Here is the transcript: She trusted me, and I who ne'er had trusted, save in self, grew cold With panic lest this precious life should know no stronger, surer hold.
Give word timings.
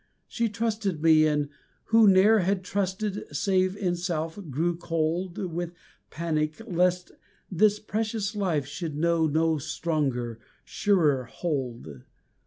She 0.27 0.49
trusted 0.49 1.03
me, 1.03 1.27
and 1.27 1.45
I 1.45 1.49
who 1.89 2.07
ne'er 2.07 2.39
had 2.39 2.63
trusted, 2.63 3.21
save 3.31 3.77
in 3.77 3.95
self, 3.95 4.39
grew 4.49 4.75
cold 4.75 5.37
With 5.37 5.75
panic 6.09 6.59
lest 6.65 7.11
this 7.51 7.79
precious 7.79 8.35
life 8.35 8.65
should 8.65 8.97
know 8.97 9.27
no 9.27 9.59
stronger, 9.59 10.39
surer 10.63 11.25
hold. 11.25 12.01